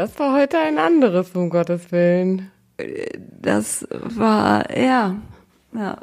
[0.00, 2.50] Das war heute ein anderes, um Gottes Willen.
[3.42, 5.16] Das war, ja,
[5.74, 5.98] ja.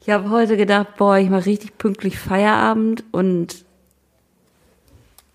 [0.00, 3.64] Ich habe heute gedacht, boah, ich mache richtig pünktlich Feierabend und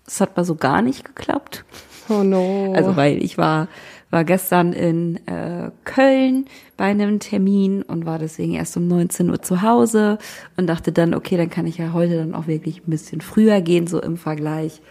[0.06, 1.64] es hat mal so gar nicht geklappt.
[2.10, 2.74] Oh no.
[2.76, 3.68] Also weil ich war
[4.10, 6.44] war gestern in äh, Köln
[6.76, 10.18] bei einem Termin und war deswegen erst um 19 Uhr zu Hause
[10.58, 13.62] und dachte dann, okay, dann kann ich ja heute dann auch wirklich ein bisschen früher
[13.62, 14.82] gehen, so im Vergleich.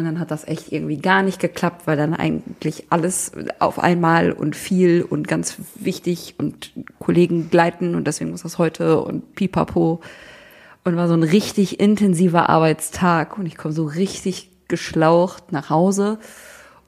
[0.00, 4.32] Und dann hat das echt irgendwie gar nicht geklappt, weil dann eigentlich alles auf einmal
[4.32, 10.00] und viel und ganz wichtig und Kollegen gleiten und deswegen muss das heute und pipapo.
[10.84, 16.18] Und war so ein richtig intensiver Arbeitstag und ich komme so richtig geschlaucht nach Hause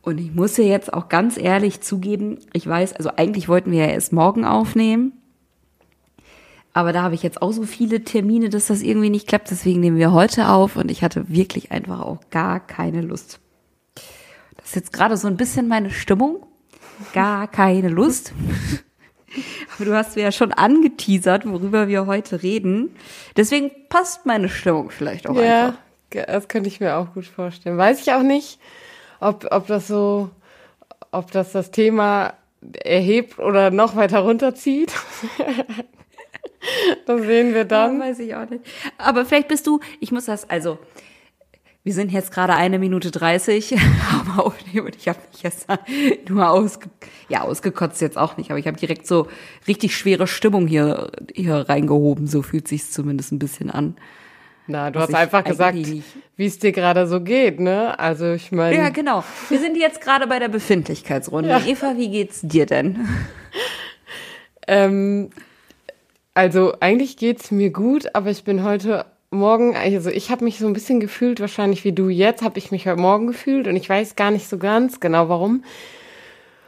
[0.00, 3.80] und ich muss ja jetzt auch ganz ehrlich zugeben, ich weiß, also eigentlich wollten wir
[3.80, 5.12] ja erst morgen aufnehmen.
[6.74, 9.50] Aber da habe ich jetzt auch so viele Termine, dass das irgendwie nicht klappt.
[9.50, 13.40] Deswegen nehmen wir heute auf und ich hatte wirklich einfach auch gar keine Lust.
[14.56, 16.46] Das ist jetzt gerade so ein bisschen meine Stimmung.
[17.12, 18.32] Gar keine Lust.
[19.76, 22.94] Aber du hast mir ja schon angeteasert, worüber wir heute reden.
[23.36, 26.26] Deswegen passt meine Stimmung vielleicht auch ja, einfach.
[26.26, 27.78] das könnte ich mir auch gut vorstellen.
[27.78, 28.58] Weiß ich auch nicht
[29.22, 30.30] ob, ob das so,
[31.12, 32.34] ob das das Thema
[32.84, 34.92] erhebt oder noch weiter runterzieht.
[37.06, 37.98] das sehen wir dann.
[37.98, 38.64] Ja, weiß ich auch nicht.
[38.98, 40.78] Aber vielleicht bist du, ich muss das, also,
[41.84, 43.74] wir sind jetzt gerade eine Minute dreißig
[44.12, 45.66] am Aufnehmen und ich habe mich jetzt
[46.28, 46.88] nur ausge,
[47.28, 49.28] ja, ausgekotzt jetzt auch nicht, aber ich habe direkt so
[49.66, 53.96] richtig schwere Stimmung hier, hier reingehoben, so fühlt sich zumindest ein bisschen an.
[54.68, 57.98] Na, du hast einfach gesagt, wie es dir gerade so geht, ne?
[57.98, 58.76] Also ich meine.
[58.76, 59.24] Ja, genau.
[59.48, 61.50] Wir sind jetzt gerade bei der Befindlichkeitsrunde.
[61.50, 61.60] Ja.
[61.66, 63.08] Eva, wie geht's dir denn?
[64.68, 65.30] ähm,
[66.34, 70.66] also eigentlich geht's mir gut, aber ich bin heute Morgen, also ich habe mich so
[70.66, 73.88] ein bisschen gefühlt, wahrscheinlich wie du jetzt, habe ich mich heute Morgen gefühlt und ich
[73.88, 75.64] weiß gar nicht so ganz genau warum.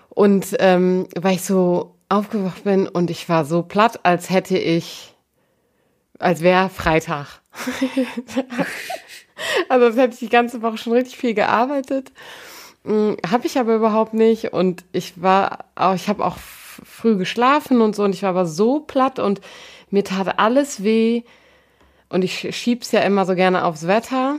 [0.09, 5.15] Und ähm, weil ich so aufgewacht bin und ich war so platt, als hätte ich,
[6.19, 7.41] als wäre Freitag.
[9.69, 12.13] also das hätte ich die ganze Woche schon richtig viel gearbeitet.
[12.85, 14.53] Hm, habe ich aber überhaupt nicht.
[14.53, 15.65] Und ich war
[15.95, 16.39] ich habe auch
[16.85, 19.41] früh geschlafen und so und ich war aber so platt und
[19.91, 21.23] mir tat alles weh.
[22.09, 24.37] Und ich schieb's ja immer so gerne aufs Wetter.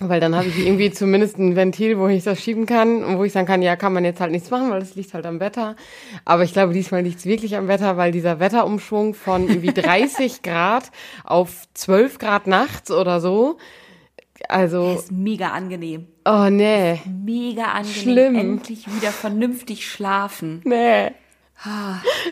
[0.00, 3.24] Weil dann habe ich irgendwie zumindest ein Ventil, wo ich das schieben kann und wo
[3.24, 5.38] ich sagen kann, ja, kann man jetzt halt nichts machen, weil es liegt halt am
[5.38, 5.76] Wetter.
[6.24, 10.42] Aber ich glaube, diesmal liegt es wirklich am Wetter, weil dieser Wetterumschwung von irgendwie 30
[10.42, 10.90] Grad
[11.22, 13.56] auf 12 Grad nachts oder so,
[14.48, 14.94] also.
[14.94, 16.06] Ist mega angenehm.
[16.24, 17.00] Oh, nee.
[17.06, 17.94] Mega angenehm.
[17.94, 18.34] Schlimm.
[18.34, 20.60] Endlich wieder vernünftig schlafen.
[20.64, 21.12] Nee.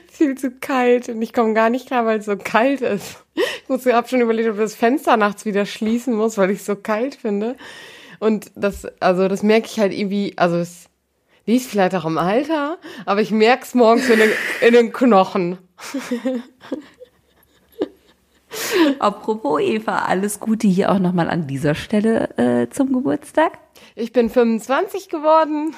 [0.09, 3.25] Viel zu kalt und ich komme gar nicht klar, weil es so kalt ist.
[3.35, 6.59] Ich muss habe schon überlegt, ob ich das Fenster nachts wieder schließen muss, weil ich
[6.59, 7.57] es so kalt finde.
[8.19, 10.87] Und das, also das merke ich halt irgendwie, also es
[11.47, 15.59] liegt vielleicht auch im Alter, aber ich merke es morgens in den, in den Knochen.
[18.99, 23.59] Apropos Eva, alles Gute hier auch nochmal an dieser Stelle äh, zum Geburtstag.
[23.95, 25.75] Ich bin 25 geworden.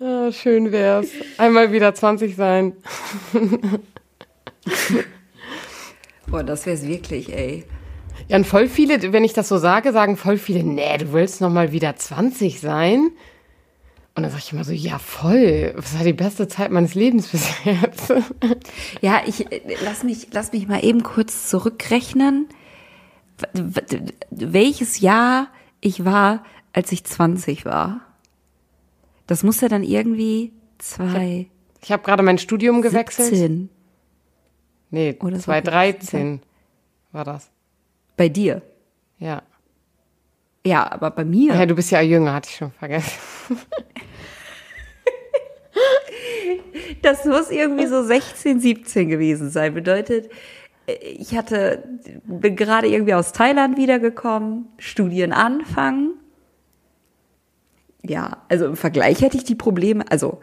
[0.00, 1.08] Oh, schön wär's.
[1.36, 2.76] Einmal wieder 20 sein.
[6.26, 7.64] Boah, das wär's wirklich, ey.
[8.28, 11.40] Ja, und voll viele, wenn ich das so sage, sagen voll viele, nee, du willst
[11.40, 13.10] noch mal wieder 20 sein.
[14.14, 15.72] Und dann sage ich immer so, ja, voll.
[15.76, 18.12] Was war die beste Zeit meines Lebens bis jetzt?
[19.00, 22.48] ja, ich äh, lass mich, lass mich mal eben kurz zurückrechnen.
[24.30, 25.48] Welches Jahr
[25.80, 28.00] ich war, als ich 20 war.
[29.26, 31.48] Das muss ja dann irgendwie zwei.
[31.82, 33.28] Ich habe hab gerade mein Studium gewechselt.
[33.28, 33.68] 17.
[34.90, 36.40] Nee, Oder 2013
[37.12, 37.50] war das.
[38.16, 38.62] Bei dir?
[39.18, 39.42] Ja.
[40.64, 41.54] Ja, aber bei mir.
[41.54, 43.18] Ja, du bist ja jünger, hatte ich schon vergessen.
[47.02, 49.74] das muss irgendwie so 16, 17 gewesen sein.
[49.74, 50.30] Bedeutet,
[51.00, 51.84] ich hatte,
[52.24, 56.14] bin gerade irgendwie aus Thailand wiedergekommen, Studien anfangen
[58.08, 60.40] ja, also im Vergleich hätte ich die Probleme, also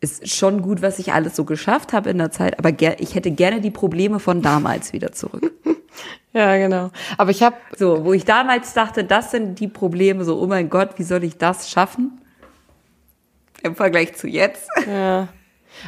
[0.00, 3.30] ist schon gut, was ich alles so geschafft habe in der Zeit, aber ich hätte
[3.30, 5.52] gerne die Probleme von damals wieder zurück.
[6.32, 6.90] ja, genau.
[7.18, 10.70] Aber ich habe so, wo ich damals dachte, das sind die Probleme, so oh mein
[10.70, 12.20] Gott, wie soll ich das schaffen?
[13.62, 14.68] Im Vergleich zu jetzt.
[14.88, 15.28] Ja.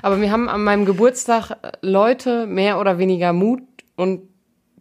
[0.01, 3.63] Aber wir haben an meinem Geburtstag Leute mehr oder weniger Mut
[3.97, 4.29] und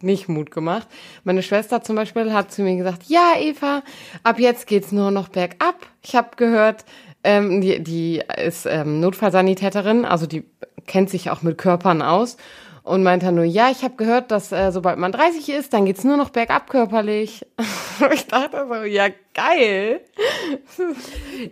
[0.01, 0.88] nicht Mut gemacht.
[1.24, 3.83] Meine Schwester zum Beispiel hat zu mir gesagt, ja, Eva,
[4.24, 5.75] ab jetzt geht's nur noch bergab.
[6.04, 6.86] Ich habe gehört,
[7.24, 10.44] ähm, die, die ist ähm, Notfallsanitäterin, also die
[10.86, 12.38] kennt sich auch mit Körpern aus.
[12.83, 16.04] und meinte nur, ja, ich habe gehört, dass äh, sobald man 30 ist, dann geht's
[16.04, 17.45] nur noch bergab körperlich.
[18.13, 20.01] ich dachte so, ja, geil.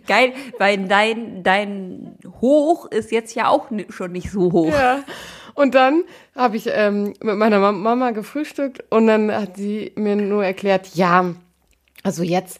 [0.06, 4.72] Geil, weil dein, dein Hoch ist jetzt ja auch schon nicht so hoch.
[4.72, 5.02] Ja.
[5.54, 6.04] Und dann
[6.34, 11.34] habe ich ähm, mit meiner Mama gefrühstückt und dann hat sie mir nur erklärt, ja,
[12.02, 12.58] also jetzt,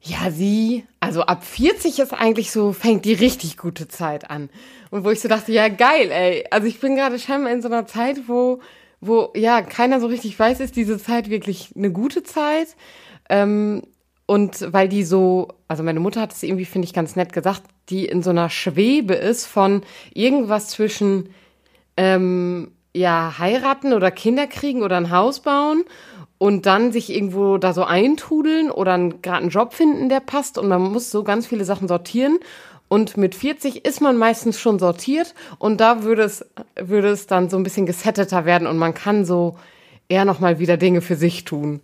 [0.00, 4.50] ja, sie, also ab 40 ist eigentlich so, fängt die richtig gute Zeit an.
[4.90, 6.44] Und wo ich so dachte, ja, geil, ey.
[6.50, 8.60] Also ich bin gerade scheinbar in so einer Zeit, wo,
[9.00, 12.68] wo, ja, keiner so richtig weiß, ist diese Zeit wirklich eine gute Zeit?
[13.28, 13.82] Ähm,
[14.26, 17.62] und weil die so, also meine Mutter hat es irgendwie, finde ich, ganz nett gesagt,
[17.88, 19.82] die in so einer Schwebe ist von
[20.14, 21.30] irgendwas zwischen,
[21.96, 25.84] ähm, ja, heiraten oder Kinder kriegen oder ein Haus bauen
[26.38, 30.68] und dann sich irgendwo da so eintudeln oder gerade einen Job finden, der passt und
[30.68, 32.38] man muss so ganz viele Sachen sortieren.
[32.88, 36.44] Und mit 40 ist man meistens schon sortiert und da würde es,
[36.78, 39.56] würde es dann so ein bisschen gesetteter werden und man kann so
[40.08, 41.80] eher nochmal wieder Dinge für sich tun.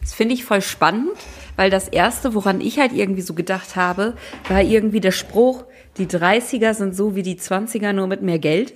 [0.00, 1.16] Das finde ich voll spannend,
[1.56, 4.14] weil das erste, woran ich halt irgendwie so gedacht habe,
[4.48, 5.64] war irgendwie der Spruch,
[5.98, 8.74] die 30er sind so wie die 20er nur mit mehr Geld.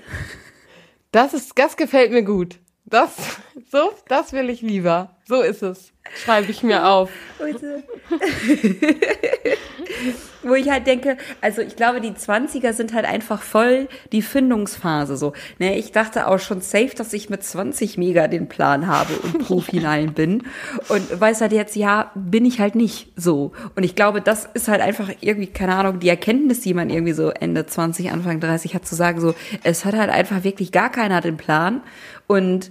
[1.11, 2.59] Das ist, das gefällt mir gut.
[2.85, 3.17] Das,
[3.71, 5.18] so, das will ich lieber.
[5.29, 5.93] So ist es.
[6.25, 7.11] Schreibe ich mir auf.
[10.43, 15.19] Wo ich halt denke, also ich glaube, die 20er sind halt einfach voll die Findungsphase
[15.19, 15.35] so.
[15.59, 19.39] Ne, ich dachte auch schon safe, dass ich mit 20 mega den Plan habe und
[19.47, 20.45] Profi in allen bin.
[20.89, 23.53] Und weiß halt jetzt, ja, bin ich halt nicht so.
[23.77, 27.13] Und ich glaube, das ist halt einfach irgendwie, keine Ahnung, die Erkenntnis, die man irgendwie
[27.13, 30.91] so Ende 20, Anfang 30 hat, zu sagen, so, es hat halt einfach wirklich gar
[30.91, 31.83] keiner den Plan.
[32.27, 32.71] Und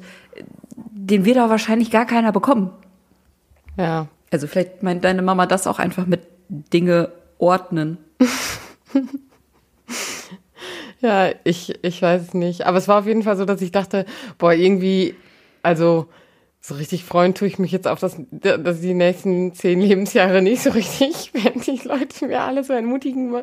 [0.77, 2.71] den wird auch wahrscheinlich gar keiner bekommen.
[3.77, 4.07] Ja.
[4.31, 7.97] Also vielleicht meint deine Mama das auch einfach mit Dinge ordnen.
[10.99, 12.65] ja, ich, ich weiß es nicht.
[12.65, 14.05] Aber es war auf jeden Fall so, dass ich dachte,
[14.37, 15.15] boah, irgendwie,
[15.63, 16.07] also
[16.59, 20.61] so richtig freuen tue ich mich jetzt auf das, dass die nächsten zehn Lebensjahre nicht
[20.61, 23.33] so richtig, wenn die Leute mir alle so entmutigen,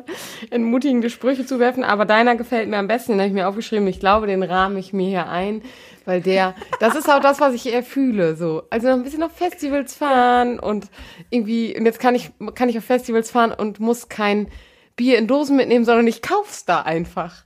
[0.51, 1.83] entmutigende Sprüche zuwerfen.
[1.83, 3.87] Aber deiner gefällt mir am besten, den habe ich mir aufgeschrieben.
[3.87, 5.63] Ich glaube, den rahme ich mir hier ein,
[6.05, 8.63] weil der, das ist auch das, was ich eher fühle, so.
[8.69, 10.87] Also noch ein bisschen auf Festivals fahren und
[11.29, 14.49] irgendwie, und jetzt kann ich, kann ich auf Festivals fahren und muss kein
[14.95, 17.43] Bier in Dosen mitnehmen, sondern ich kauf's da einfach.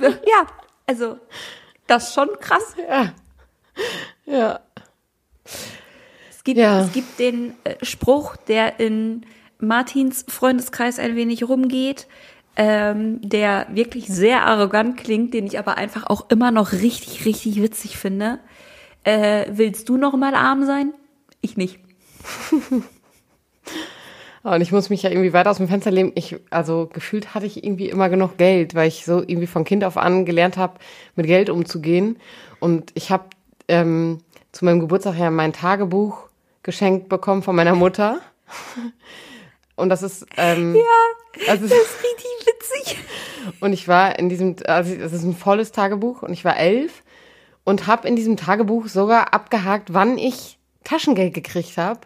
[0.00, 0.46] Ja,
[0.86, 1.18] also,
[1.86, 2.76] das ist schon krass.
[2.88, 3.14] Ja.
[4.26, 4.60] Ja.
[6.28, 6.82] Es gibt, ja.
[6.82, 9.24] es gibt den äh, Spruch, der in
[9.58, 12.06] Martins Freundeskreis ein wenig rumgeht,
[12.62, 17.62] ähm, der wirklich sehr arrogant klingt, den ich aber einfach auch immer noch richtig, richtig
[17.62, 18.38] witzig finde.
[19.02, 20.92] Äh, willst du noch mal arm sein?
[21.40, 21.78] Ich nicht.
[24.42, 26.12] Und ich muss mich ja irgendwie weiter aus dem Fenster lehnen.
[26.16, 29.82] Ich, also gefühlt hatte ich irgendwie immer genug Geld, weil ich so irgendwie von Kind
[29.82, 30.74] auf an gelernt habe,
[31.16, 32.18] mit Geld umzugehen.
[32.58, 33.24] Und ich habe
[33.68, 34.18] ähm,
[34.52, 36.28] zu meinem Geburtstag ja mein Tagebuch
[36.62, 38.20] geschenkt bekommen von meiner Mutter.
[39.76, 40.82] Und das ist ähm, ja,
[41.48, 42.30] also, das ist richtig.
[43.60, 47.02] Und ich war in diesem, also es ist ein volles Tagebuch und ich war elf
[47.64, 52.00] und habe in diesem Tagebuch sogar abgehakt, wann ich Taschengeld gekriegt habe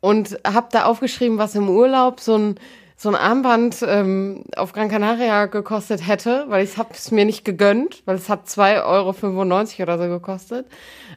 [0.00, 2.60] und habe da aufgeschrieben, was im Urlaub so ein
[2.98, 7.44] so ein Armband ähm, auf Gran Canaria gekostet hätte, weil ich habe es mir nicht
[7.44, 10.66] gegönnt, weil es hat 2,95 Euro oder so gekostet.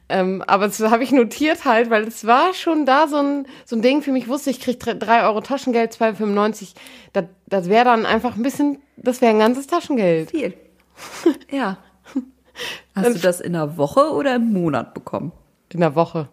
[0.09, 3.77] Ähm, aber das habe ich notiert halt, weil es war schon da so ein, so
[3.77, 6.73] ein Ding für mich, wusste ich krieg 3 Euro Taschengeld, 2,95.
[7.13, 10.31] Das, das wäre dann einfach ein bisschen, das wäre ein ganzes Taschengeld.
[10.31, 10.53] Viel.
[11.49, 11.77] ja.
[12.93, 15.31] Hast du das in einer Woche oder im Monat bekommen?
[15.69, 16.27] In der Woche,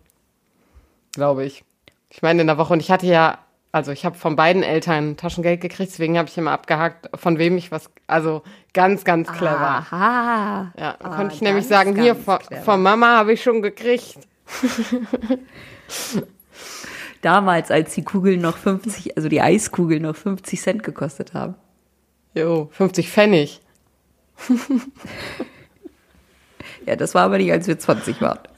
[1.12, 1.62] glaube ich.
[2.10, 3.38] Ich meine in der Woche und ich hatte ja
[3.76, 7.58] also ich habe von beiden Eltern Taschengeld gekriegt, deswegen habe ich immer abgehakt, von wem
[7.58, 8.42] ich was, also
[8.72, 9.60] ganz, ganz clever.
[9.60, 10.72] Aha.
[10.78, 14.16] Ja, ah, konnte ich nämlich sagen, hier, von, von Mama habe ich schon gekriegt.
[17.20, 21.54] Damals, als die Kugeln noch 50, also die Eiskugeln noch 50 Cent gekostet haben.
[22.34, 23.60] Jo, 50 Pfennig.
[26.86, 28.38] ja, das war aber nicht, als wir 20 waren.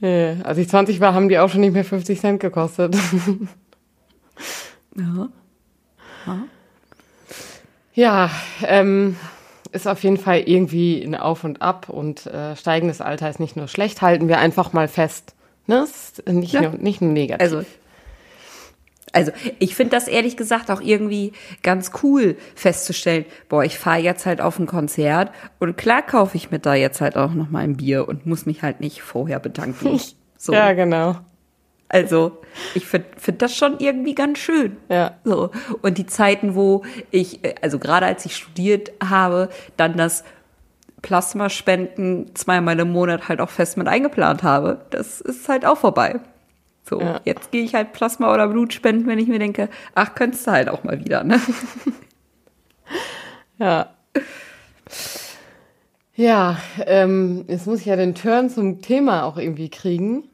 [0.00, 2.96] Ja, als ich 20 war, haben die auch schon nicht mehr 50 Cent gekostet.
[4.98, 5.28] Ja.
[6.26, 6.38] Ja,
[7.94, 8.30] ja
[8.62, 9.16] ähm,
[9.72, 13.56] ist auf jeden Fall irgendwie ein Auf und Ab und äh, steigendes Alter ist nicht
[13.56, 15.34] nur schlecht, halten wir einfach mal fest.
[15.66, 15.84] Ne?
[15.84, 16.62] Ist nicht, ja.
[16.62, 17.42] nur, nicht nur negativ.
[17.42, 17.64] Also,
[19.12, 24.26] also ich finde das ehrlich gesagt auch irgendwie ganz cool festzustellen, boah, ich fahre jetzt
[24.26, 27.60] halt auf ein Konzert und klar kaufe ich mir da jetzt halt auch noch mal
[27.60, 30.00] ein Bier und muss mich halt nicht vorher bedanken.
[30.40, 30.52] So.
[30.52, 31.16] Ja, genau.
[31.88, 32.38] Also,
[32.74, 34.76] ich finde find das schon irgendwie ganz schön.
[34.90, 35.16] Ja.
[35.24, 35.50] So.
[35.80, 40.22] Und die Zeiten, wo ich, also gerade als ich studiert habe, dann das
[41.00, 44.82] Plasmaspenden zweimal im Monat halt auch fest mit eingeplant habe.
[44.90, 46.20] Das ist halt auch vorbei.
[46.88, 47.20] So, Ja.
[47.24, 50.50] jetzt gehe ich halt Plasma oder Blut spenden, wenn ich mir denke, ach, könntest du
[50.50, 51.40] halt auch mal wieder, ne?
[53.58, 53.90] Ja.
[56.14, 60.24] Ja, ähm, jetzt muss ich ja den Turn zum Thema auch irgendwie kriegen.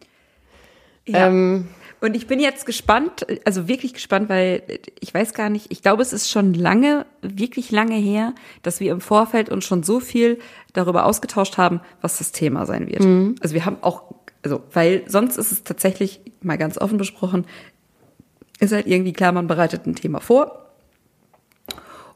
[1.07, 1.29] Ja.
[1.29, 1.69] Ähm,
[2.01, 4.63] Und ich bin jetzt gespannt, also wirklich gespannt, weil
[5.01, 8.93] ich weiß gar nicht, ich glaube, es ist schon lange, wirklich lange her, dass wir
[8.93, 10.39] im Vorfeld uns schon so viel
[10.75, 13.01] darüber ausgetauscht haben, was das Thema sein wird.
[13.41, 17.47] Also wir haben auch, also, weil sonst ist es tatsächlich, mal ganz offen besprochen,
[18.61, 20.73] ist halt irgendwie klar, man bereitet ein Thema vor.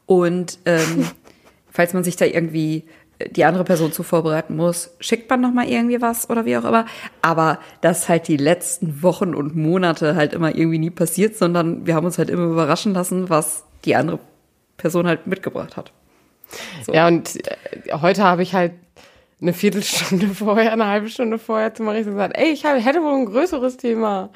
[0.05, 1.07] Und ähm,
[1.71, 2.85] falls man sich da irgendwie
[3.27, 6.65] die andere Person zu vorbereiten muss, schickt man noch mal irgendwie was oder wie auch
[6.65, 6.87] immer.
[7.21, 11.95] Aber das halt die letzten Wochen und Monate halt immer irgendwie nie passiert, sondern wir
[11.95, 14.21] haben uns halt immer überraschen lassen, was die andere
[14.77, 15.93] Person halt mitgebracht hat.
[16.87, 16.93] So.
[16.93, 18.73] Ja, und äh, heute habe ich halt
[19.41, 23.27] eine Viertelstunde vorher, eine halbe Stunde vorher zu Marisa gesagt, ey, ich hätte wohl ein
[23.27, 24.31] größeres Thema.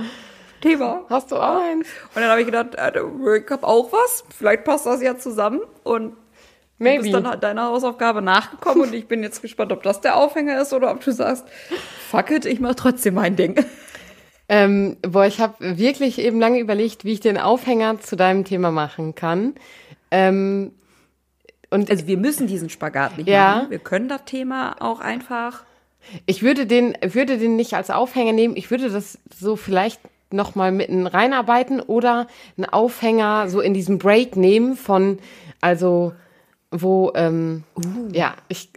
[0.61, 1.05] Thema.
[1.11, 1.89] Hast du auch eins?
[2.15, 4.25] Und dann habe ich gedacht, äh, ich habe auch was.
[4.37, 5.61] Vielleicht passt das ja zusammen.
[5.83, 6.15] Und
[6.85, 7.03] du Maybe.
[7.03, 10.61] bist dann halt deiner Hausaufgabe nachgekommen und ich bin jetzt gespannt, ob das der Aufhänger
[10.61, 11.45] ist oder ob du sagst,
[12.11, 13.57] fuck it, ich mache trotzdem mein Ding.
[14.49, 18.71] Ähm, boah, ich habe wirklich eben lange überlegt, wie ich den Aufhänger zu deinem Thema
[18.71, 19.55] machen kann.
[20.11, 20.73] Ähm,
[21.71, 23.57] und Also wir müssen diesen Spagat nicht Ja.
[23.57, 23.71] machen.
[23.71, 25.63] Wir können das Thema auch einfach.
[26.27, 28.57] ich würde den, würde den nicht als Aufhänger nehmen.
[28.57, 33.99] Ich würde das so vielleicht noch mal mitten reinarbeiten oder einen Aufhänger so in diesem
[33.99, 35.19] Break nehmen von,
[35.61, 36.13] also
[36.73, 37.65] wo, ähm,
[38.13, 38.71] ja, ich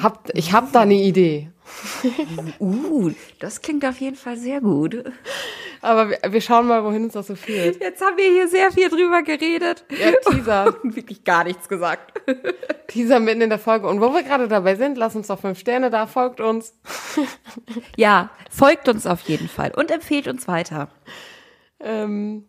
[0.00, 1.50] hab, ich hab da eine Idee.
[2.60, 3.10] Uh,
[3.40, 5.04] das klingt auf jeden Fall sehr gut.
[5.80, 7.80] Aber wir, wir schauen mal, wohin uns das so führt.
[7.80, 9.84] Jetzt haben wir hier sehr viel drüber geredet.
[9.90, 10.74] Ja, Teaser.
[10.82, 12.20] Und wirklich gar nichts gesagt.
[12.88, 13.86] Teaser mitten in der Folge.
[13.88, 16.74] Und wo wir gerade dabei sind, lasst uns doch fünf Sterne da, folgt uns.
[17.96, 20.88] Ja, folgt uns auf jeden Fall und empfehlt uns weiter.
[21.80, 22.46] Ähm,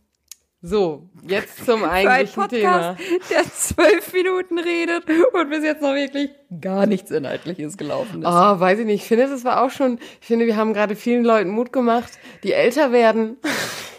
[0.68, 2.96] so, jetzt zum eigentlichen Thema.
[2.96, 5.04] Podcast, der zwölf Minuten redet
[5.34, 8.28] und bis jetzt noch wirklich gar nichts Inhaltliches gelaufen ist.
[8.28, 9.04] Oh, weiß ich nicht.
[9.04, 12.14] Ich finde, das war auch schon, ich finde, wir haben gerade vielen Leuten Mut gemacht,
[12.44, 13.38] die älter werden.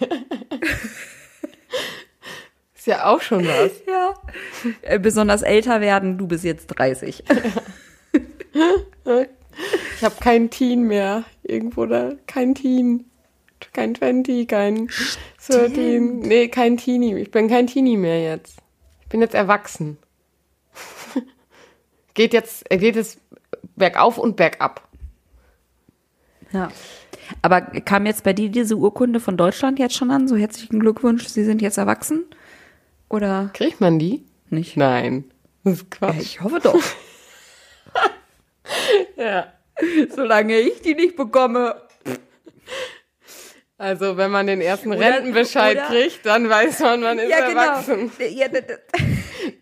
[2.74, 3.70] Ist ja auch schon was.
[3.86, 4.14] Ja.
[4.82, 7.22] Äh, Besonders älter werden, du bist jetzt 30.
[9.96, 11.24] Ich habe keinen Teen mehr.
[11.42, 12.12] Irgendwo da.
[12.26, 13.06] Kein Teen.
[13.72, 14.88] Kein 20, kein
[15.48, 16.20] 13.
[16.20, 17.16] Nee, kein Teenie.
[17.16, 18.58] Ich bin kein Teenie mehr jetzt.
[19.02, 19.98] Ich bin jetzt erwachsen.
[22.14, 23.18] geht jetzt, äh, geht es
[23.76, 24.86] bergauf und bergab.
[26.52, 26.68] Ja.
[27.42, 30.28] Aber kam jetzt bei dir diese Urkunde von Deutschland jetzt schon an?
[30.28, 32.24] So herzlichen Glückwunsch, Sie sind jetzt erwachsen?
[33.08, 34.24] Oder Kriegt man die?
[34.48, 34.76] nicht?
[34.76, 35.24] Nein.
[35.64, 36.20] Das ist Ja, Quatsch.
[36.20, 36.78] ich hoffe doch.
[39.16, 39.52] Ja.
[40.14, 41.82] Solange ich die nicht bekomme.
[43.78, 47.46] Also, wenn man den ersten Oder- Rentenbescheid oder- kriegt, dann weiß man, man ist Ja,
[47.48, 47.60] genau.
[47.60, 48.10] erwachsen.
[48.30, 48.78] Ja, d- d-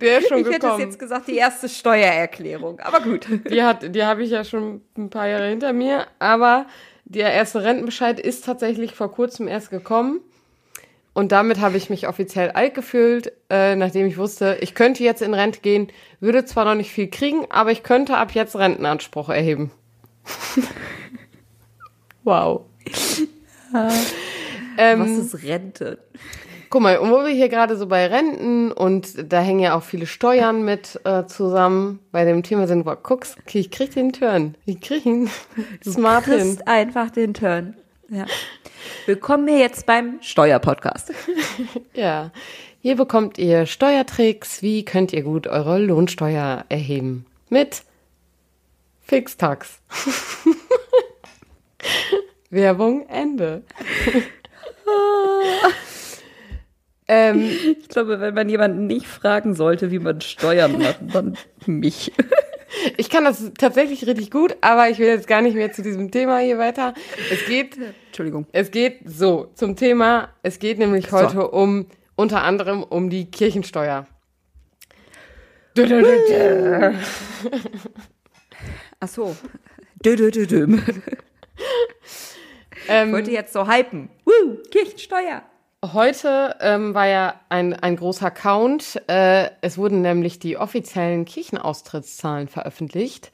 [0.00, 0.80] Der ist schon ich hätte es gekommen.
[0.80, 2.78] jetzt gesagt, die erste Steuererklärung.
[2.80, 3.26] Aber gut.
[3.50, 6.66] Die, hat, die habe ich ja schon ein paar Jahre hinter mir, aber
[7.04, 10.20] der erste Rentenbescheid ist tatsächlich vor kurzem erst gekommen.
[11.12, 15.22] Und damit habe ich mich offiziell alt gefühlt, äh, nachdem ich wusste, ich könnte jetzt
[15.22, 15.88] in Rente gehen,
[16.20, 19.70] würde zwar noch nicht viel kriegen, aber ich könnte ab jetzt Rentenanspruch erheben.
[22.24, 22.62] wow.
[24.78, 25.98] ähm, Was ist Rente?
[26.70, 29.82] Guck mal, und wo wir hier gerade so bei Renten und da hängen ja auch
[29.82, 34.56] viele Steuern mit äh, zusammen bei dem Thema sind, boah, guckst, ich krieg den Turn.
[34.66, 35.30] Ich krieg ihn
[35.84, 36.38] smart hin.
[36.38, 37.76] Kriegst einfach den Turn.
[38.08, 38.26] Ja.
[39.06, 41.12] Willkommen hier jetzt beim Steuerpodcast.
[41.94, 42.32] Ja.
[42.80, 44.60] Hier bekommt ihr Steuertricks.
[44.60, 47.24] Wie könnt ihr gut eure Lohnsteuer erheben?
[47.48, 47.82] Mit
[49.00, 49.80] Fixtax.
[52.54, 53.62] Werbung Ende.
[57.08, 62.12] ähm, Ich glaube, wenn man jemanden nicht fragen sollte, wie man Steuern macht, dann mich.
[62.96, 66.10] ich kann das tatsächlich richtig gut, aber ich will jetzt gar nicht mehr zu diesem
[66.10, 66.94] Thema hier weiter.
[67.30, 68.46] Es geht Entschuldigung.
[68.52, 70.28] Es geht so zum Thema.
[70.42, 71.18] Es geht nämlich So.
[71.18, 74.06] heute um unter anderem um die Kirchensteuer.
[79.00, 79.36] Ach so.
[80.04, 80.78] Dö, dö, dö, dö.
[82.84, 84.08] Ich Ähm, wollte jetzt so hypen.
[84.24, 85.42] Woo, Kirchensteuer.
[85.92, 89.02] heute ähm, war ja ein, ein großer Count.
[89.08, 93.32] Äh, es wurden nämlich die offiziellen Kirchenaustrittszahlen veröffentlicht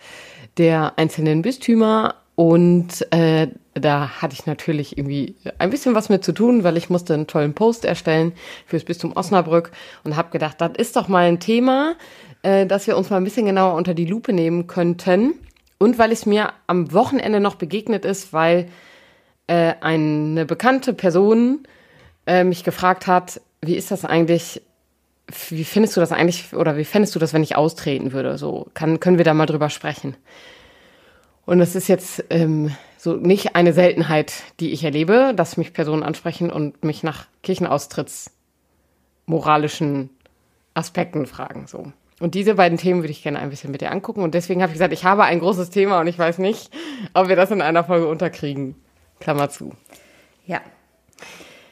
[0.56, 2.16] der einzelnen Bistümer.
[2.34, 6.88] Und äh, da hatte ich natürlich irgendwie ein bisschen was mit zu tun, weil ich
[6.88, 8.32] musste einen tollen Post erstellen
[8.66, 9.72] fürs Bistum Osnabrück
[10.04, 11.96] und habe gedacht, das ist doch mal ein Thema.
[12.42, 15.34] äh, dass wir uns mal ein bisschen genauer unter die Lupe nehmen könnten.
[15.78, 18.68] Und weil es mir am Wochenende noch begegnet ist, weil
[19.50, 21.66] äh, eine bekannte Person
[22.24, 24.62] äh, mich gefragt hat, wie ist das eigentlich,
[25.48, 28.38] wie findest du das eigentlich, oder wie fändest du das, wenn ich austreten würde?
[28.38, 30.16] So, kann, können wir da mal drüber sprechen?
[31.46, 36.04] Und das ist jetzt ähm, so nicht eine Seltenheit, die ich erlebe, dass mich Personen
[36.04, 40.10] ansprechen und mich nach Kirchenaustrittsmoralischen
[40.74, 41.66] Aspekten fragen.
[41.66, 41.92] So.
[42.20, 44.22] Und diese beiden Themen würde ich gerne ein bisschen mit dir angucken.
[44.22, 46.70] Und deswegen habe ich gesagt, ich habe ein großes Thema und ich weiß nicht,
[47.14, 48.76] ob wir das in einer Folge unterkriegen.
[49.20, 49.72] Klammer zu.
[50.46, 50.60] Ja.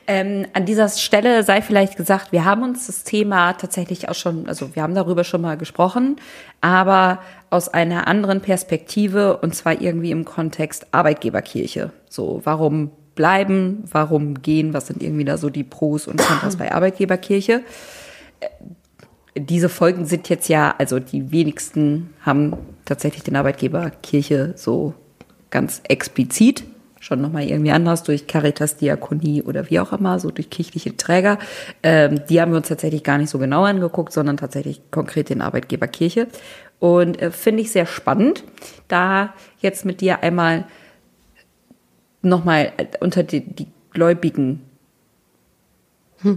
[0.06, 4.48] Ähm, an dieser Stelle sei vielleicht gesagt, wir haben uns das Thema tatsächlich auch schon,
[4.48, 6.16] also wir haben darüber schon mal gesprochen,
[6.62, 7.18] aber
[7.50, 11.92] aus einer anderen Perspektive und zwar irgendwie im Kontext Arbeitgeberkirche.
[12.08, 16.72] So, warum bleiben, warum gehen, was sind irgendwie da so die Pros und Kontras bei
[16.72, 17.62] Arbeitgeberkirche?
[19.36, 24.94] diese Folgen sind jetzt ja, also die wenigsten haben tatsächlich den Arbeitgeber Kirche so
[25.50, 26.64] ganz explizit
[27.00, 31.38] schon nochmal irgendwie anders durch Caritas, Diakonie oder wie auch immer, so durch kirchliche Träger.
[31.82, 35.40] Ähm, die haben wir uns tatsächlich gar nicht so genau angeguckt, sondern tatsächlich konkret den
[35.40, 36.28] Arbeitgeber Kirche.
[36.78, 38.44] Und äh, finde ich sehr spannend,
[38.88, 40.64] da jetzt mit dir einmal
[42.22, 44.62] nochmal äh, unter die, die gläubigen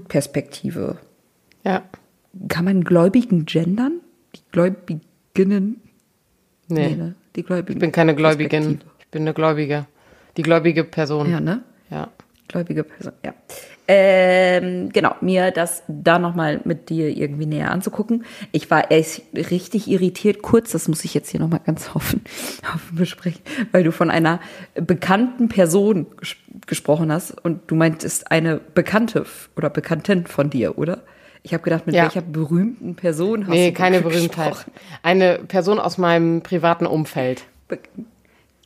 [0.07, 0.97] Perspektive.
[1.63, 1.83] Ja.
[2.47, 3.99] Kann man Gläubigen gendern?
[4.35, 5.81] Die Gläubiginnen?
[6.67, 6.89] Nee.
[6.89, 7.15] Nee, ne?
[7.35, 7.77] Die Gläubigen.
[7.77, 8.81] Ich bin keine Gläubigin.
[8.99, 9.85] Ich bin eine Gläubige.
[10.37, 11.29] Die gläubige Person.
[11.31, 11.61] Ja, ne?
[11.89, 12.07] Ja.
[12.47, 13.33] Gläubige Person, ja.
[13.87, 18.23] Ähm, genau, mir das da nochmal mit dir irgendwie näher anzugucken.
[18.51, 22.21] Ich war echt richtig irritiert, kurz, das muss ich jetzt hier nochmal ganz offen,
[22.73, 24.39] offen besprechen, weil du von einer
[24.75, 26.35] bekannten Person ges
[26.67, 29.25] gesprochen hast und du meintest eine Bekannte
[29.57, 31.03] oder Bekanntin von dir, oder?
[31.43, 32.03] Ich habe gedacht, mit Ja.
[32.03, 34.29] welcher berühmten Person hast Nee, du keine gesprochen?
[34.29, 34.65] Berühmtheit.
[35.03, 37.45] Eine Person aus meinem privaten Umfeld.
[37.67, 37.79] Be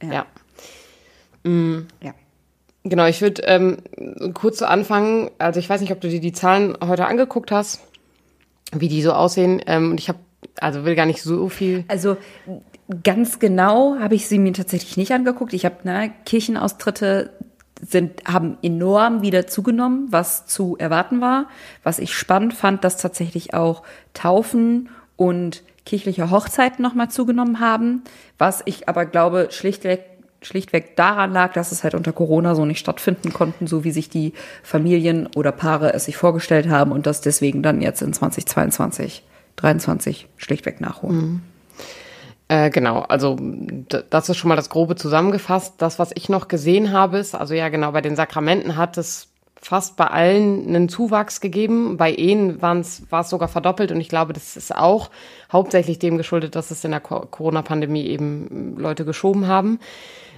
[0.03, 0.11] Ja.
[0.13, 0.25] ja.
[2.83, 3.77] Genau, ich würde ähm,
[4.35, 5.31] kurz zu anfangen.
[5.39, 7.81] Also ich weiß nicht, ob du dir die Zahlen heute angeguckt hast,
[8.71, 9.59] wie die so aussehen.
[9.65, 10.19] Ähm, und ich habe,
[10.59, 11.83] also will gar nicht so viel.
[11.87, 12.15] Also
[13.03, 15.53] ganz genau habe ich sie mir tatsächlich nicht angeguckt.
[15.53, 17.31] Ich habe, ne, Kirchenaustritte
[17.81, 21.47] sind, haben enorm wieder zugenommen, was zu erwarten war.
[21.81, 23.81] Was ich spannend fand, dass tatsächlich auch
[24.13, 28.03] Taufen und kirchliche Hochzeiten nochmal zugenommen haben.
[28.37, 30.03] Was ich aber glaube, schlichtweg,
[30.45, 34.09] schlichtweg daran lag, dass es halt unter Corona so nicht stattfinden konnten, so wie sich
[34.09, 39.23] die Familien oder Paare es sich vorgestellt haben und das deswegen dann jetzt in 2022,
[39.57, 41.41] 23 schlichtweg nachholen.
[42.47, 43.37] Äh, genau, also
[44.09, 45.75] das ist schon mal das Grobe zusammengefasst.
[45.79, 49.29] Das, was ich noch gesehen habe, ist, also ja genau, bei den Sakramenten hat es
[49.65, 51.97] fast bei allen einen Zuwachs gegeben.
[51.97, 55.09] Bei Ehen war es sogar verdoppelt und ich glaube, das ist auch
[55.51, 59.79] hauptsächlich dem geschuldet, dass es in der Co- Corona-Pandemie eben Leute geschoben haben.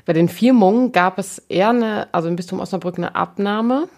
[0.05, 3.89] Bei den Firmungen gab es eher eine, also im Bistum Osnabrück eine Abnahme.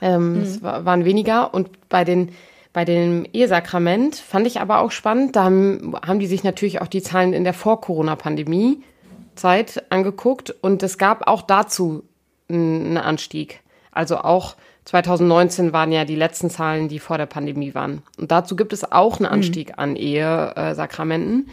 [0.00, 1.54] Ähm, Es war, waren weniger.
[1.54, 2.32] Und bei den
[2.72, 5.36] bei dem Ehesakrament fand ich aber auch spannend.
[5.36, 10.52] Da haben, haben die sich natürlich auch die Zahlen in der Vor-Corona-Pandemie-Zeit angeguckt.
[10.62, 12.02] Und es gab auch dazu
[12.48, 13.60] einen Anstieg.
[13.92, 18.02] Also auch 2019 waren ja die letzten Zahlen, die vor der Pandemie waren.
[18.18, 21.48] Und dazu gibt es auch einen Anstieg an Ehe-Sakramenten.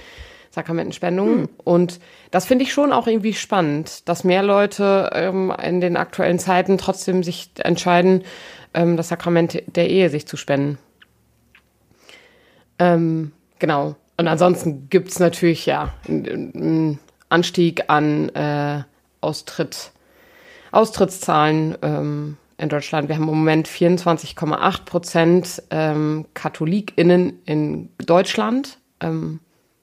[0.51, 1.47] Sakramentenspendungen.
[1.63, 1.99] Und
[2.31, 6.77] das finde ich schon auch irgendwie spannend, dass mehr Leute ähm, in den aktuellen Zeiten
[6.77, 8.23] trotzdem sich entscheiden,
[8.73, 10.77] ähm, das Sakrament der Ehe sich zu spenden.
[12.79, 13.95] Ähm, genau.
[14.17, 16.99] Und ansonsten gibt's natürlich ja einen einen
[17.29, 18.83] Anstieg an äh,
[19.21, 19.91] Austritt,
[20.71, 23.07] Austrittszahlen ähm, in Deutschland.
[23.07, 28.77] Wir haben im Moment 24,8 Prozent ähm, KatholikInnen in Deutschland.
[28.99, 29.39] Ähm,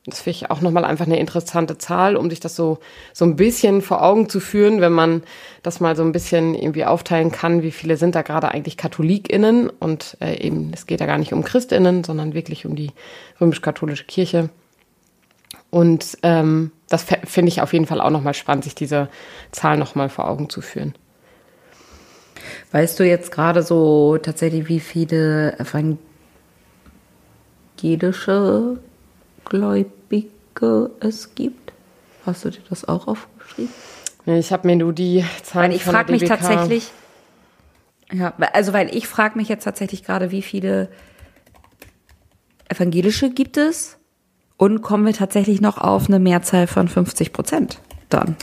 [0.06, 2.78] das finde ich auch nochmal einfach eine interessante Zahl, um sich das so,
[3.12, 5.22] so ein bisschen vor Augen zu führen, wenn man
[5.64, 9.68] das mal so ein bisschen irgendwie aufteilen kann, wie viele sind da gerade eigentlich KatholikInnen
[9.68, 12.92] und äh, eben, es geht ja gar nicht um ChristInnen, sondern wirklich um die
[13.40, 14.48] römisch-katholische Kirche.
[15.76, 19.10] Und ähm, das finde ich auf jeden Fall auch nochmal spannend, sich diese
[19.52, 20.94] Zahl nochmal vor Augen zu führen.
[22.72, 25.54] Weißt du jetzt gerade so tatsächlich, wie viele
[27.76, 28.78] evangelische
[29.44, 31.74] Gläubige es gibt?
[32.24, 33.74] Hast du dir das auch aufgeschrieben?
[34.24, 36.90] Nee, Ich habe mir nur die Zahlen Weil ich frage mich tatsächlich,
[38.10, 40.88] ja, also weil ich frage mich jetzt tatsächlich gerade, wie viele
[42.70, 43.95] evangelische gibt es?
[44.56, 48.36] Und kommen wir tatsächlich noch auf eine Mehrzahl von 50 Prozent dann?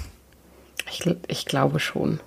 [0.89, 2.19] Ich, ich glaube schon.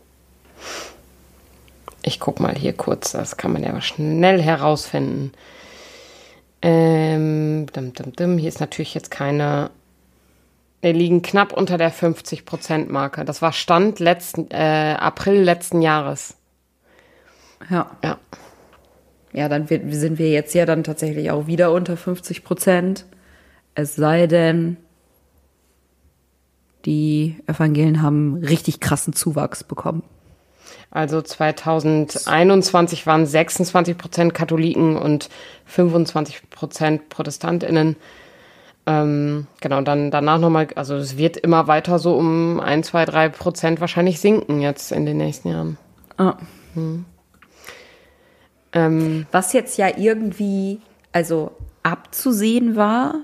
[2.03, 5.33] Ich guck mal hier kurz, das kann man ja schnell herausfinden.
[6.63, 8.39] Ähm, dim, dim, dim.
[8.39, 9.71] Hier ist natürlich jetzt keine.
[10.81, 13.25] Wir liegen knapp unter der 50%-Marke.
[13.25, 16.37] Das war Stand letzten, äh, April letzten Jahres.
[17.71, 17.91] Ja.
[18.03, 18.19] Ja.
[19.33, 23.05] Ja, dann sind wir jetzt ja dann tatsächlich auch wieder unter 50 Prozent.
[23.77, 24.79] Es sei denn,
[26.87, 30.03] die Evangelien haben richtig krassen Zuwachs bekommen.
[30.91, 35.29] Also 2021 waren 26 Prozent Katholiken und
[35.67, 37.97] 25 Prozent ProtestantInnen.
[38.87, 43.29] Ähm, genau, dann danach nochmal, also es wird immer weiter so um 1, 2, 3
[43.29, 45.77] Prozent wahrscheinlich sinken jetzt in den nächsten Jahren.
[46.17, 46.39] Ah.
[48.73, 50.81] Ähm, Was jetzt ja irgendwie,
[51.13, 51.51] also
[51.83, 53.17] abzusehen war,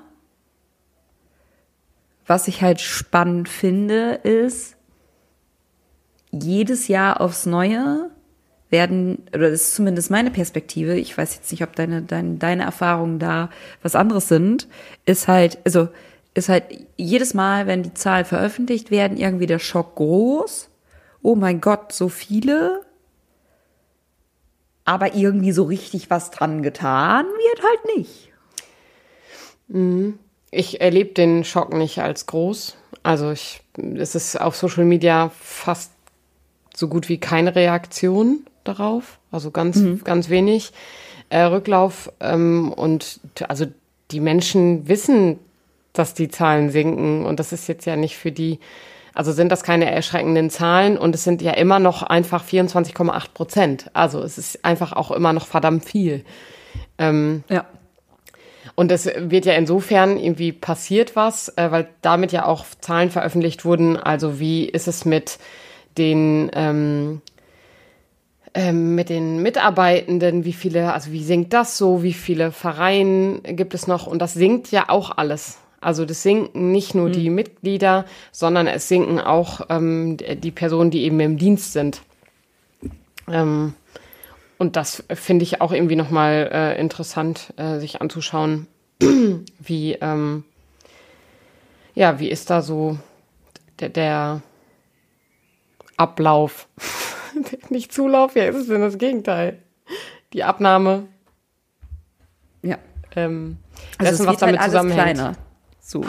[2.32, 4.76] was ich halt spannend finde, ist,
[6.30, 8.10] jedes Jahr aufs Neue
[8.70, 12.62] werden, oder das ist zumindest meine Perspektive, ich weiß jetzt nicht, ob deine, deine, deine
[12.62, 13.50] Erfahrungen da
[13.82, 14.66] was anderes sind,
[15.04, 15.90] ist halt, also
[16.32, 16.64] ist halt
[16.96, 20.70] jedes Mal, wenn die Zahlen veröffentlicht werden, irgendwie der Schock groß.
[21.20, 22.80] Oh mein Gott, so viele.
[24.86, 28.32] Aber irgendwie so richtig was dran getan wird halt nicht.
[30.52, 32.76] Ich erlebe den Schock nicht als groß.
[33.02, 33.62] Also ich,
[33.96, 35.90] es ist auf Social Media fast
[36.74, 39.18] so gut wie keine Reaktion darauf.
[39.30, 40.72] Also ganz, ganz wenig
[41.30, 42.12] äh, Rücklauf.
[42.20, 43.66] Ähm, und also
[44.10, 45.38] die Menschen wissen,
[45.94, 47.24] dass die Zahlen sinken.
[47.24, 48.60] Und das ist jetzt ja nicht für die,
[49.14, 50.98] also sind das keine erschreckenden Zahlen.
[50.98, 53.90] Und es sind ja immer noch einfach 24,8 Prozent.
[53.94, 56.24] Also es ist einfach auch immer noch verdammt viel.
[56.98, 57.64] Ähm, Ja.
[58.74, 63.64] Und es wird ja insofern irgendwie passiert was, äh, weil damit ja auch Zahlen veröffentlicht
[63.64, 63.96] wurden.
[63.96, 65.38] Also wie ist es mit
[65.98, 67.20] den ähm,
[68.54, 73.72] ähm, mit den Mitarbeitenden, wie viele, also wie sinkt das so, wie viele Vereine gibt
[73.72, 74.06] es noch?
[74.06, 75.58] Und das sinkt ja auch alles.
[75.80, 81.02] Also das sinken nicht nur die Mitglieder, sondern es sinken auch ähm, die Personen, die
[81.02, 82.02] eben im Dienst sind.
[83.28, 83.74] Ähm,
[84.62, 88.68] und das finde ich auch irgendwie nochmal äh, interessant, äh, sich anzuschauen,
[89.58, 90.44] wie, ähm,
[91.96, 92.96] ja, wie ist da so
[93.80, 94.40] der, der
[95.96, 96.68] Ablauf?
[97.70, 99.58] Nicht Zulauf, ja, ist es denn das Gegenteil?
[100.32, 101.08] Die Abnahme
[102.62, 102.78] Ja.
[103.16, 103.56] ähm,
[103.98, 105.16] Also dessen, es was wird damit halt alles zusammenhängt.
[105.18, 105.36] kleiner.
[105.80, 106.04] So.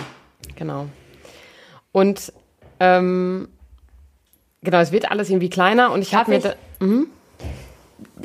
[0.55, 0.85] Genau.
[1.91, 2.31] Und
[2.79, 3.47] ähm,
[4.61, 6.43] genau, es wird alles irgendwie kleiner und ich habe mir ich?
[6.43, 6.53] da,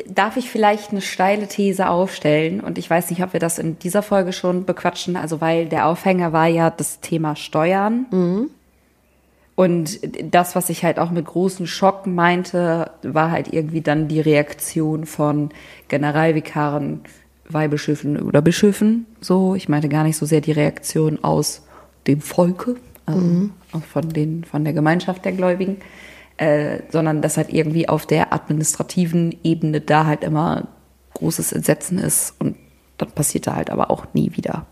[0.06, 2.60] Darf ich vielleicht eine steile These aufstellen?
[2.60, 5.16] Und ich weiß nicht, ob wir das in dieser Folge schon bequatschen.
[5.16, 8.06] Also, weil der Aufhänger war ja das Thema Steuern.
[9.54, 9.98] Und
[10.32, 15.04] das, was ich halt auch mit großen Schock meinte, war halt irgendwie dann die Reaktion
[15.04, 15.50] von
[15.88, 17.00] Generalvikaren,
[17.48, 19.06] Weihbischöfen oder Bischöfen.
[19.20, 21.66] So, ich meinte gar nicht so sehr die Reaktion aus
[22.06, 25.78] dem Volke, also auch von den, von der Gemeinschaft der Gläubigen,
[26.38, 30.68] äh, sondern dass halt irgendwie auf der administrativen Ebene da halt immer
[31.14, 32.56] großes Entsetzen ist und
[32.96, 34.66] dann passiert da halt aber auch nie wieder.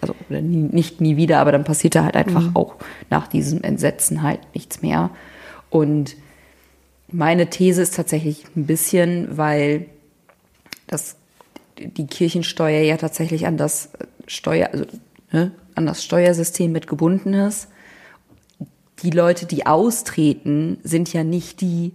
[0.00, 2.76] Also nie, nicht nie wieder, aber dann passiert da halt einfach auch
[3.10, 5.10] nach diesem Entsetzen halt nichts mehr.
[5.68, 6.16] Und
[7.08, 9.86] meine These ist tatsächlich ein bisschen, weil
[10.86, 11.16] das
[11.78, 13.90] die Kirchensteuer ja tatsächlich an das
[14.26, 14.84] Steuer, also
[15.32, 17.68] ne, an das Steuersystem mit gebunden ist.
[19.02, 21.92] Die Leute, die austreten, sind ja nicht die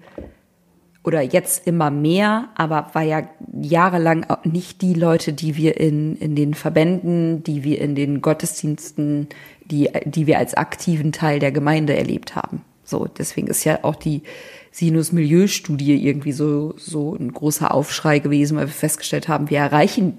[1.04, 6.36] oder jetzt immer mehr, aber war ja jahrelang nicht die Leute, die wir in, in
[6.36, 9.28] den Verbänden, die wir in den Gottesdiensten,
[9.66, 12.64] die, die wir als aktiven Teil der Gemeinde erlebt haben.
[12.84, 14.24] So, deswegen ist ja auch die
[14.72, 20.18] Sinus-Milieu-Studie irgendwie so, so ein großer Aufschrei gewesen, weil wir festgestellt haben, wir erreichen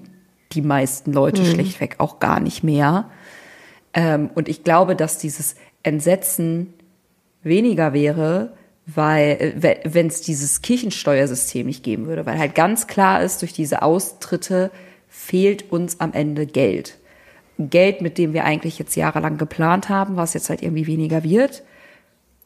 [0.53, 3.09] die meisten Leute schlechtweg auch gar nicht mehr.
[3.93, 6.73] Ähm, und ich glaube, dass dieses Entsetzen
[7.47, 8.53] weniger wäre,
[8.85, 9.53] weil
[9.85, 14.71] wenn es dieses Kirchensteuersystem nicht geben würde, weil halt ganz klar ist, durch diese Austritte
[15.09, 16.97] fehlt uns am Ende Geld.
[17.59, 21.63] Geld, mit dem wir eigentlich jetzt jahrelang geplant haben, was jetzt halt irgendwie weniger wird.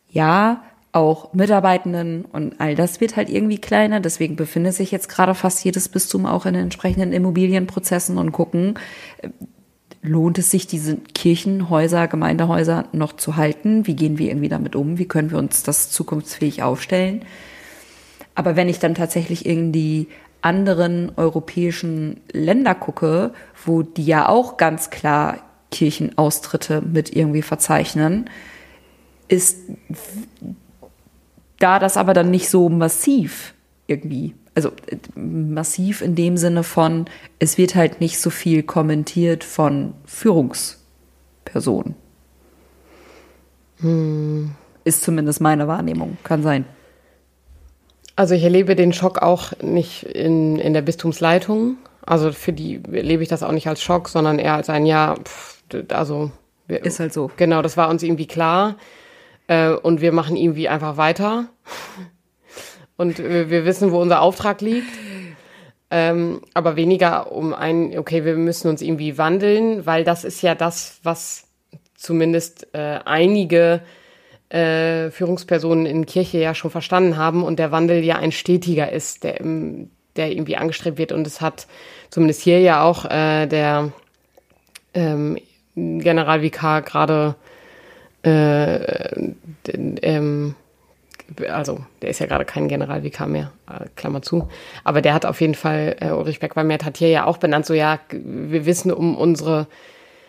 [0.09, 3.99] Ja, auch Mitarbeitenden und all das wird halt irgendwie kleiner.
[3.99, 8.75] Deswegen befindet sich jetzt gerade fast jedes Bistum auch in den entsprechenden Immobilienprozessen und gucken,
[10.01, 13.85] lohnt es sich, diese Kirchenhäuser, Gemeindehäuser noch zu halten?
[13.87, 14.97] Wie gehen wir irgendwie damit um?
[14.97, 17.23] Wie können wir uns das zukunftsfähig aufstellen?
[18.33, 20.07] Aber wenn ich dann tatsächlich in die
[20.41, 23.33] anderen europäischen Länder gucke,
[23.63, 25.37] wo die ja auch ganz klar
[25.69, 28.29] Kirchenaustritte mit irgendwie verzeichnen,
[29.27, 29.57] ist
[31.59, 33.53] da das aber dann nicht so massiv
[33.87, 34.33] irgendwie.
[34.53, 34.71] Also
[35.15, 37.05] massiv in dem Sinne von,
[37.39, 41.95] es wird halt nicht so viel kommentiert von Führungspersonen.
[43.79, 44.51] Hm.
[44.83, 46.65] Ist zumindest meine Wahrnehmung, kann sein.
[48.15, 51.77] Also ich erlebe den Schock auch nicht in, in der Bistumsleitung.
[52.05, 55.15] Also für die erlebe ich das auch nicht als Schock, sondern eher als ein Ja,
[55.23, 56.31] pff, also
[56.67, 57.31] ist halt so.
[57.37, 58.75] Genau, das war uns irgendwie klar.
[59.47, 61.45] Äh, und wir machen irgendwie einfach weiter.
[63.01, 64.93] Und wir, wir wissen, wo unser Auftrag liegt.
[65.89, 70.53] Ähm, aber weniger um ein, okay, wir müssen uns irgendwie wandeln, weil das ist ja
[70.53, 71.47] das, was
[71.95, 73.81] zumindest äh, einige
[74.49, 79.23] äh, Führungspersonen in Kirche ja schon verstanden haben und der Wandel ja ein stetiger ist,
[79.23, 79.39] der,
[80.15, 81.11] der irgendwie angestrebt wird.
[81.11, 81.65] Und es hat
[82.11, 83.93] zumindest hier ja auch äh, der
[84.93, 85.39] ähm,
[85.75, 87.33] Generalvikar gerade
[88.23, 89.33] äh,
[90.03, 90.55] ähm,
[91.49, 94.49] also der ist ja gerade kein Generalvikar mehr, äh, Klammer zu,
[94.83, 97.73] aber der hat auf jeden Fall, äh, Ulrich Beck-Walmert hat hier ja auch benannt, so
[97.73, 99.67] ja, wir wissen um unsere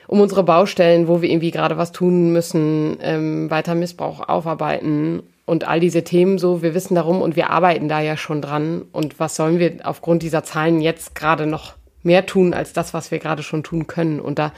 [0.08, 5.66] um unsere Baustellen, wo wir irgendwie gerade was tun müssen, ähm, weiter Missbrauch aufarbeiten und
[5.66, 8.86] all diese Themen so, wir wissen darum und wir arbeiten da ja schon dran.
[8.92, 13.10] Und was sollen wir aufgrund dieser Zahlen jetzt gerade noch mehr tun als das, was
[13.10, 14.20] wir gerade schon tun können?
[14.20, 14.52] Und da,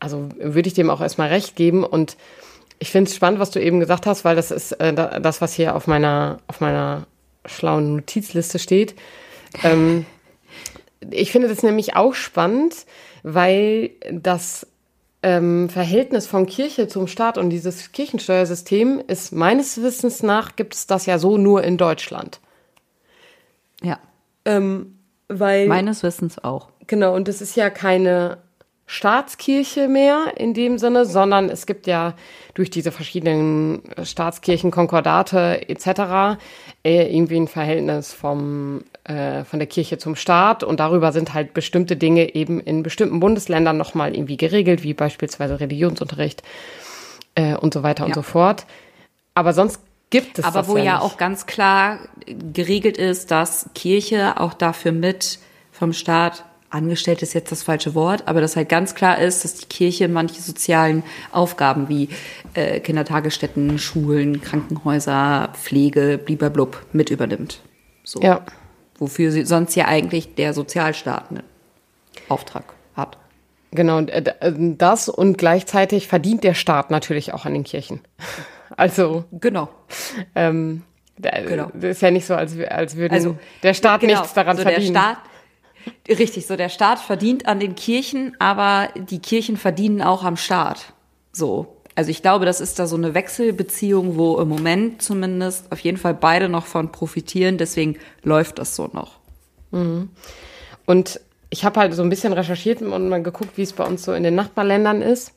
[0.00, 1.84] also würde ich dem auch erstmal recht geben.
[1.84, 2.16] Und
[2.78, 5.52] ich finde es spannend, was du eben gesagt hast, weil das ist äh, das, was
[5.54, 7.06] hier auf meiner, auf meiner
[7.44, 8.94] schlauen Notizliste steht.
[9.62, 10.06] Ähm,
[11.10, 12.86] ich finde das nämlich auch spannend,
[13.22, 14.66] weil das
[15.22, 20.86] ähm, Verhältnis von Kirche zum Staat und dieses Kirchensteuersystem ist meines Wissens nach gibt es
[20.86, 22.40] das ja so nur in Deutschland.
[23.82, 23.98] Ja.
[24.44, 26.68] Ähm, weil meines Wissens auch.
[26.86, 28.38] Genau und es ist ja keine
[28.90, 32.14] Staatskirche mehr in dem Sinne, sondern es gibt ja
[32.54, 36.40] durch diese verschiedenen Staatskirchenkonkordate etc.
[36.82, 41.52] Äh, irgendwie ein Verhältnis vom, äh, von der Kirche zum Staat und darüber sind halt
[41.52, 46.42] bestimmte Dinge eben in bestimmten Bundesländern nochmal irgendwie geregelt, wie beispielsweise Religionsunterricht
[47.34, 48.06] äh, und so weiter ja.
[48.06, 48.64] und so fort.
[49.34, 53.68] Aber sonst gibt es Aber das wo ja, ja auch ganz klar geregelt ist, dass
[53.74, 55.40] Kirche auch dafür mit
[55.72, 59.54] vom Staat angestellt ist jetzt das falsche Wort, aber das halt ganz klar ist, dass
[59.54, 61.02] die Kirche manche sozialen
[61.32, 62.08] Aufgaben wie
[62.54, 67.60] äh, Kindertagesstätten, Schulen, Krankenhäuser, Pflege, blub mit übernimmt.
[68.04, 68.20] So.
[68.20, 68.44] Ja.
[68.98, 71.42] Wofür sie sonst ja eigentlich der Sozialstaat einen
[72.28, 73.16] Auftrag hat.
[73.70, 78.00] Genau, das und gleichzeitig verdient der Staat natürlich auch an den Kirchen.
[78.76, 79.24] Also.
[79.32, 79.70] Genau.
[80.34, 80.82] Ähm,
[81.16, 81.70] genau.
[81.72, 84.62] Das ist ja nicht so, als, als würde also, der Staat genau, nichts daran so
[84.62, 84.92] verdienen.
[84.92, 85.18] Der Staat,
[86.08, 90.92] Richtig, so der Staat verdient an den Kirchen, aber die Kirchen verdienen auch am Staat.
[91.32, 91.74] So.
[91.94, 95.96] Also ich glaube, das ist da so eine Wechselbeziehung, wo im Moment zumindest auf jeden
[95.96, 97.58] Fall beide noch von profitieren.
[97.58, 99.18] Deswegen läuft das so noch.
[99.72, 100.10] Mhm.
[100.86, 101.20] Und
[101.50, 104.12] ich habe halt so ein bisschen recherchiert und mal geguckt, wie es bei uns so
[104.12, 105.32] in den Nachbarländern ist.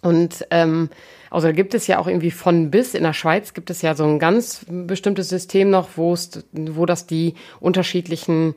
[0.00, 0.88] Und ähm,
[1.30, 2.94] also gibt es ja auch irgendwie von bis.
[2.94, 6.16] In der Schweiz gibt es ja so ein ganz bestimmtes System noch, wo
[6.86, 8.54] das die unterschiedlichen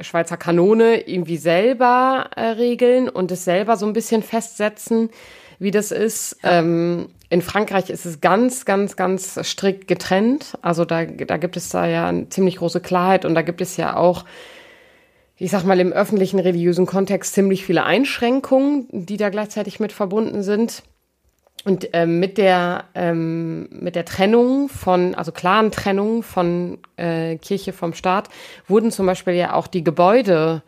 [0.00, 5.10] Schweizer Kanone irgendwie selber äh, regeln und es selber so ein bisschen festsetzen,
[5.58, 6.38] wie das ist.
[6.42, 6.58] Ja.
[6.58, 10.58] Ähm, in Frankreich ist es ganz, ganz, ganz strikt getrennt.
[10.60, 13.78] Also da, da gibt es da ja eine ziemlich große Klarheit und da gibt es
[13.78, 14.26] ja auch,
[15.38, 20.42] ich sag mal, im öffentlichen religiösen Kontext ziemlich viele Einschränkungen, die da gleichzeitig mit verbunden
[20.42, 20.82] sind.
[21.64, 27.72] Und ähm, mit der ähm, mit der Trennung von, also klaren Trennung von äh, Kirche
[27.72, 28.28] vom Staat,
[28.66, 30.62] wurden zum Beispiel ja auch die Gebäude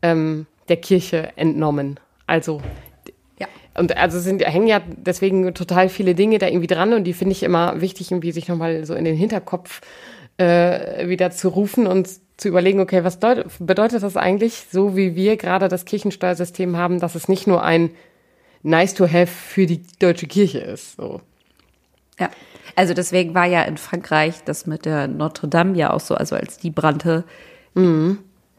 [0.00, 2.00] ähm, der Kirche entnommen.
[2.26, 2.62] Also
[3.38, 3.48] ja.
[3.76, 7.32] Und also sind hängen ja deswegen total viele Dinge da irgendwie dran und die finde
[7.32, 9.82] ich immer wichtig, irgendwie sich nochmal so in den Hinterkopf
[10.38, 15.36] äh, wieder zu rufen und zu überlegen, okay, was bedeutet das eigentlich, so wie wir
[15.36, 17.90] gerade das Kirchensteuersystem haben, dass es nicht nur ein
[18.62, 20.96] nice to have für die deutsche Kirche ist.
[20.96, 21.20] So.
[22.18, 22.30] Ja.
[22.76, 26.36] Also deswegen war ja in Frankreich das mit der Notre Dame ja auch so, also
[26.36, 27.24] als die brannte,
[27.74, 28.18] mhm.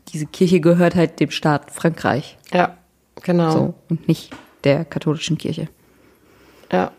[0.10, 2.38] diese Kirche gehört halt dem Staat Frankreich.
[2.52, 2.78] Ja,
[3.22, 3.52] genau.
[3.52, 4.32] So, und nicht
[4.64, 5.70] der katholischen Kirche.
[6.72, 6.92] Ja.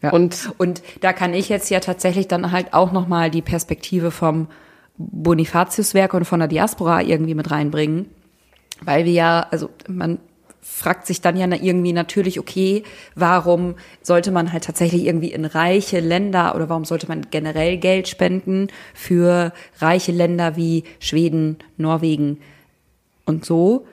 [0.00, 0.10] ja.
[0.10, 4.48] Und, und da kann ich jetzt ja tatsächlich dann halt auch nochmal die Perspektive vom
[4.96, 8.06] Bonifatiuswerk und von der Diaspora irgendwie mit reinbringen.
[8.80, 10.18] Weil wir ja, also man
[10.62, 12.84] fragt sich dann ja irgendwie natürlich, okay,
[13.16, 18.06] warum sollte man halt tatsächlich irgendwie in reiche Länder oder warum sollte man generell Geld
[18.06, 22.38] spenden für reiche Länder wie Schweden, Norwegen
[23.26, 23.86] und so,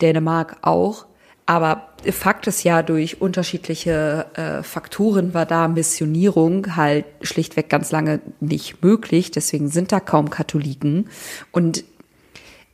[0.00, 1.06] Dänemark auch.
[1.46, 8.20] Aber Fakt ist ja, durch unterschiedliche äh, Faktoren war da Missionierung halt schlichtweg ganz lange
[8.40, 9.30] nicht möglich.
[9.30, 11.08] Deswegen sind da kaum Katholiken.
[11.52, 11.84] Und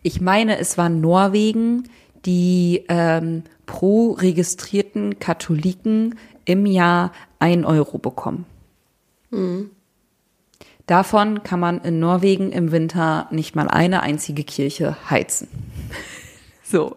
[0.02, 1.85] ich meine, es war Norwegen,
[2.24, 8.46] die ähm, pro registrierten Katholiken im Jahr ein Euro bekommen.
[9.30, 9.70] Mhm.
[10.87, 15.48] Davon kann man in Norwegen im Winter nicht mal eine einzige Kirche heizen.
[16.64, 16.96] So.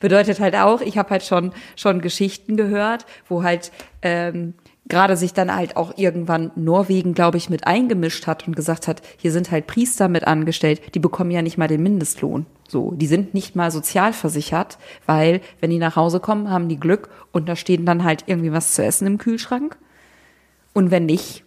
[0.00, 3.70] Bedeutet halt auch, ich habe halt schon, schon Geschichten gehört, wo halt
[4.00, 4.54] ähm,
[4.88, 9.02] gerade sich dann halt auch irgendwann Norwegen, glaube ich, mit eingemischt hat und gesagt hat,
[9.16, 12.46] hier sind halt Priester mit angestellt, die bekommen ja nicht mal den Mindestlohn.
[12.68, 17.10] So, die sind nicht mal sozialversichert, weil wenn die nach Hause kommen, haben die Glück
[17.30, 19.76] und da stehen dann halt irgendwie was zu essen im Kühlschrank.
[20.72, 21.44] Und wenn nicht,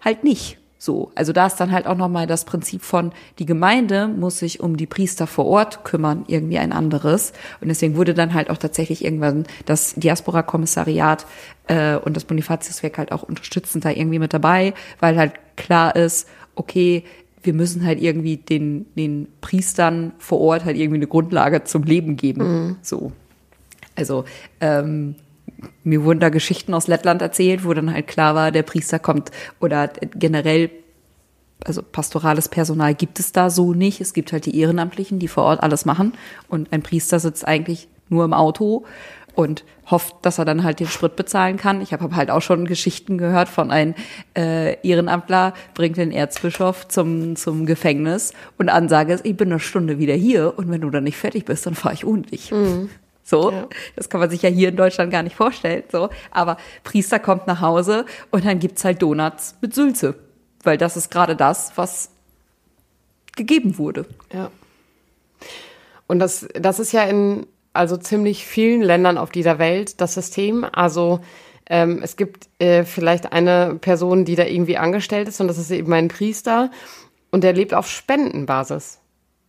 [0.00, 0.59] halt nicht.
[0.82, 4.60] So, also da ist dann halt auch nochmal das Prinzip von, die Gemeinde muss sich
[4.60, 7.34] um die Priester vor Ort kümmern, irgendwie ein anderes.
[7.60, 11.26] Und deswegen wurde dann halt auch tatsächlich irgendwann das Diaspora-Kommissariat
[11.66, 16.26] äh, und das Bonifatiuswerk halt auch unterstützend da irgendwie mit dabei, weil halt klar ist,
[16.54, 17.04] okay,
[17.42, 22.16] wir müssen halt irgendwie den, den Priestern vor Ort halt irgendwie eine Grundlage zum Leben
[22.16, 22.68] geben.
[22.68, 22.76] Mhm.
[22.80, 23.12] So.
[23.96, 24.24] Also,
[24.62, 25.14] ähm,
[25.84, 29.30] mir wurden da Geschichten aus Lettland erzählt, wo dann halt klar war, der Priester kommt
[29.60, 30.70] oder generell,
[31.64, 34.00] also pastorales Personal gibt es da so nicht.
[34.00, 36.14] Es gibt halt die Ehrenamtlichen, die vor Ort alles machen
[36.48, 38.84] und ein Priester sitzt eigentlich nur im Auto
[39.34, 41.80] und hofft, dass er dann halt den Sprit bezahlen kann.
[41.80, 43.94] Ich habe halt auch schon Geschichten gehört von einem
[44.36, 49.98] äh, Ehrenamtler, bringt den Erzbischof zum, zum Gefängnis und Ansage ist, ich bin eine Stunde
[49.98, 52.52] wieder hier und wenn du dann nicht fertig bist, dann fahre ich ohne dich.
[52.52, 52.90] Mhm.
[53.30, 53.68] So, ja.
[53.94, 55.84] das kann man sich ja hier in Deutschland gar nicht vorstellen.
[55.90, 60.16] So, aber Priester kommt nach Hause und dann gibt's halt Donuts mit Sülze,
[60.64, 62.10] weil das ist gerade das, was
[63.36, 64.06] gegeben wurde.
[64.32, 64.50] Ja.
[66.08, 70.64] Und das, das ist ja in also ziemlich vielen Ländern auf dieser Welt das System.
[70.64, 71.20] Also
[71.66, 75.70] ähm, es gibt äh, vielleicht eine Person, die da irgendwie angestellt ist und das ist
[75.70, 76.72] eben ein Priester
[77.30, 78.98] und der lebt auf Spendenbasis.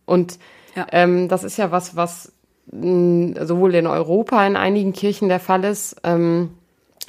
[0.04, 0.38] Und
[0.76, 0.86] ja.
[0.92, 2.31] ähm, das ist ja was, was
[2.70, 6.50] sowohl in Europa in einigen Kirchen der Fall ist, ähm,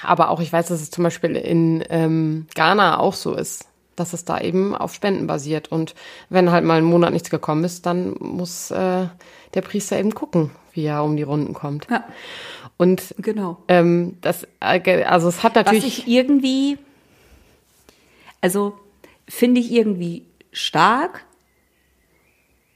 [0.02, 4.14] aber auch ich weiß, dass es zum Beispiel in ähm, Ghana auch so ist, dass
[4.14, 5.72] es da eben auf Spenden basiert.
[5.72, 5.96] Und
[6.30, 9.08] wenn halt mal einen Monat nichts gekommen ist, dann muss äh,
[9.54, 11.88] der Priester eben gucken, wie er um die Runden kommt.
[11.90, 12.04] Ja.
[12.78, 13.60] Und genau.
[13.68, 15.84] Ähm, das, äh, also es hat natürlich.
[15.84, 16.78] Was ich irgendwie,
[18.42, 18.74] also
[19.30, 21.24] finde ich irgendwie stark,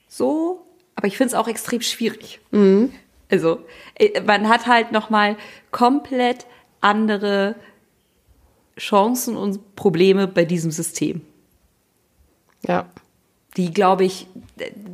[0.07, 0.66] so,
[0.97, 2.41] aber ich finde es auch extrem schwierig.
[2.51, 2.91] Mhm.
[3.29, 3.59] Also
[3.95, 5.37] äh, man hat halt noch mal
[5.71, 6.47] komplett
[6.81, 7.55] andere
[8.77, 11.21] Chancen und Probleme bei diesem System.
[12.67, 12.89] Ja.
[13.55, 14.27] Die, glaube ich,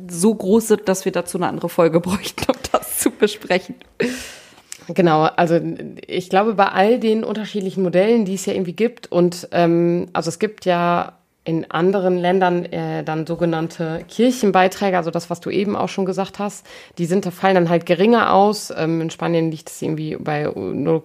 [0.08, 3.74] so groß sind, dass wir dazu eine andere Folge bräuchten, um das zu besprechen.
[4.88, 5.58] Genau, also
[6.06, 10.28] ich glaube, bei all den unterschiedlichen Modellen, die es ja irgendwie gibt, und ähm, also
[10.28, 15.76] es gibt ja in anderen Ländern äh, dann sogenannte Kirchenbeiträge, also das, was du eben
[15.76, 18.72] auch schon gesagt hast, die sind, fallen dann halt geringer aus.
[18.74, 21.02] Ähm, in Spanien liegt es irgendwie bei 0,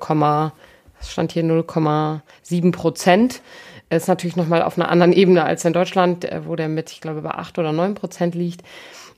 [1.02, 3.42] stand hier 0,7 Prozent.
[3.90, 7.02] Ist natürlich nochmal auf einer anderen Ebene als in Deutschland, äh, wo der mit, ich
[7.02, 8.62] glaube, bei 8 oder 9 Prozent liegt.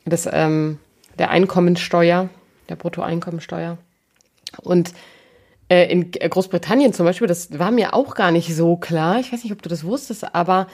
[0.06, 0.80] Das, ähm,
[1.20, 2.30] der Einkommensteuer,
[2.70, 3.78] der Bruttoeinkommensteuer.
[4.64, 4.94] Und
[5.70, 9.20] äh, in Großbritannien zum Beispiel, das war mir auch gar nicht so klar.
[9.20, 10.68] Ich weiß nicht, ob du das wusstest, aber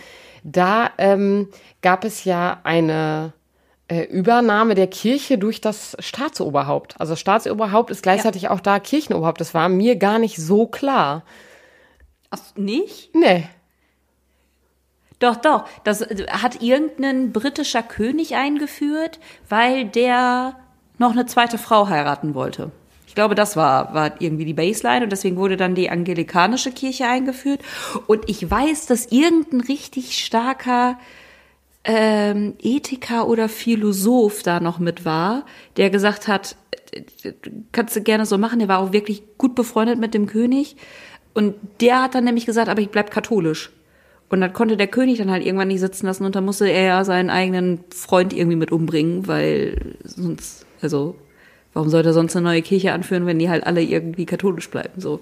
[0.44, 1.50] da ähm,
[1.82, 3.34] gab es ja eine
[3.88, 7.00] äh, Übernahme der Kirche durch das Staatsoberhaupt.
[7.00, 8.52] Also Staatsoberhaupt ist gleichzeitig ja.
[8.52, 9.42] auch da Kirchenoberhaupt.
[9.42, 11.24] Das war mir gar nicht so klar.
[12.30, 13.16] Ach, nicht?
[13.16, 13.48] Nee.
[15.20, 15.66] Doch, doch.
[15.84, 19.20] Das äh, hat irgendein britischer König eingeführt,
[19.50, 20.58] weil der
[20.98, 22.72] noch eine zweite Frau heiraten wollte
[23.18, 27.62] glaube, das war, war irgendwie die Baseline und deswegen wurde dann die angelikanische Kirche eingeführt.
[28.06, 31.00] Und ich weiß, dass irgendein richtig starker
[31.84, 36.58] ähm, Ethiker oder Philosoph da noch mit war, der gesagt hat,
[37.72, 38.60] kannst du gerne so machen.
[38.60, 40.76] Der war auch wirklich gut befreundet mit dem König.
[41.34, 43.72] Und der hat dann nämlich gesagt, aber ich bleib katholisch.
[44.30, 46.84] Und dann konnte der König dann halt irgendwann nicht sitzen lassen und dann musste er
[46.84, 51.16] ja seinen eigenen Freund irgendwie mit umbringen, weil sonst, also
[51.78, 55.00] Warum sollte er sonst eine neue Kirche anführen, wenn die halt alle irgendwie katholisch bleiben?
[55.00, 55.20] So.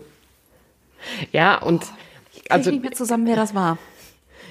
[1.34, 1.84] Ja, und
[2.34, 3.78] ich also nicht mehr zusammen, wer das war.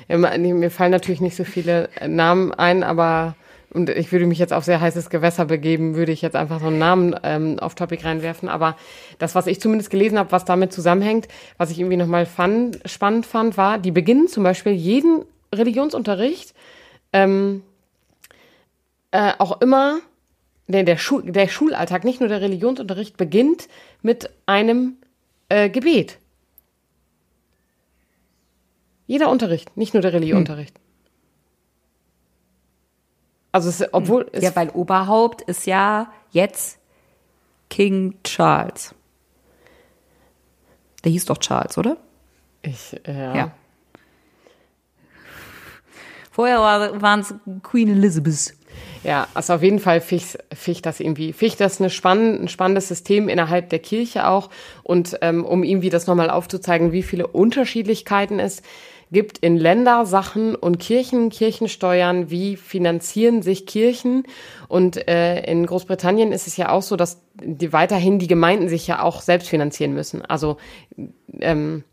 [0.09, 3.37] Ja, mir fallen natürlich nicht so viele Namen ein, aber
[3.71, 6.67] und ich würde mich jetzt auf sehr heißes Gewässer begeben, würde ich jetzt einfach so
[6.67, 8.51] einen Namen ähm, auf Topic reinwerfen.
[8.51, 8.77] Aber
[9.19, 11.27] das, was ich zumindest gelesen habe, was damit zusammenhängt,
[11.57, 15.25] was ich irgendwie nochmal fand, spannend fand, war, die beginnen zum Beispiel jeden
[15.55, 16.53] Religionsunterricht
[17.15, 17.63] ähm,
[19.11, 20.01] äh, auch immer
[20.67, 23.69] der, der, Schul, der Schulalltag, nicht nur der Religionsunterricht, beginnt
[24.03, 24.97] mit einem
[25.49, 26.19] äh, Gebet.
[29.07, 30.79] Jeder Unterricht, nicht nur der Religionsunterricht.
[30.79, 30.85] Hm.
[33.53, 34.43] Also es, obwohl hm.
[34.43, 36.79] ja, weil Oberhaupt ist ja jetzt
[37.69, 38.95] King Charles.
[41.05, 41.99] Der hieß doch Charles, oder?
[42.62, 43.37] Ich, ja.
[43.37, 43.53] ja.
[46.31, 48.57] Vorher waren es Queen Elizabeth.
[49.03, 52.89] Ja, also auf jeden Fall ficht, ficht das irgendwie, ficht das eine spann, ein spannendes
[52.89, 54.51] System innerhalb der Kirche auch.
[54.83, 58.62] Und ähm, um irgendwie das nochmal aufzuzeigen, wie viele Unterschiedlichkeiten es
[59.11, 64.25] gibt in Ländersachen und Kirchen, Kirchensteuern, wie finanzieren sich Kirchen.
[64.68, 68.87] Und äh, in Großbritannien ist es ja auch so, dass die weiterhin die Gemeinden sich
[68.87, 70.22] ja auch selbst finanzieren müssen.
[70.22, 70.57] Also
[71.41, 71.85] ähm,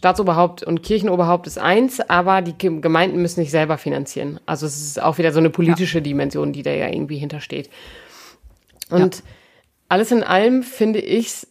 [0.00, 4.40] Staatsoberhaupt und Kirchenoberhaupt ist eins, aber die Gemeinden müssen sich selber finanzieren.
[4.46, 6.02] Also es ist auch wieder so eine politische ja.
[6.02, 7.68] Dimension, die da ja irgendwie hintersteht.
[8.88, 9.22] Und ja.
[9.90, 11.48] alles in allem finde ich es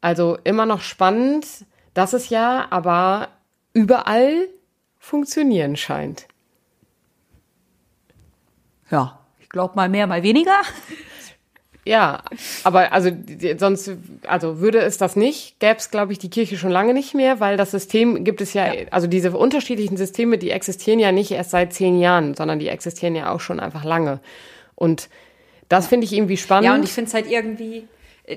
[0.00, 1.46] also immer noch spannend,
[1.92, 3.28] dass es ja aber
[3.74, 4.48] überall
[4.98, 6.28] funktionieren scheint.
[8.90, 10.62] Ja, ich glaube mal mehr, mal weniger.
[11.84, 12.22] Ja,
[12.62, 13.10] aber also
[13.58, 13.90] sonst,
[14.24, 17.40] also würde es das nicht, gäbe es, glaube ich, die Kirche schon lange nicht mehr,
[17.40, 21.32] weil das System gibt es ja, ja, also diese unterschiedlichen Systeme, die existieren ja nicht
[21.32, 24.20] erst seit zehn Jahren, sondern die existieren ja auch schon einfach lange.
[24.76, 25.08] Und
[25.68, 26.66] das finde ich irgendwie spannend.
[26.66, 27.88] Ja, und ich finde es halt irgendwie,
[28.26, 28.36] äh,